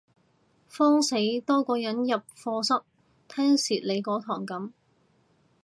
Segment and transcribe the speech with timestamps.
[0.67, 1.13] 慌死
[1.45, 2.81] 多個人入課室
[3.27, 4.71] 聽蝕你嗰堂噉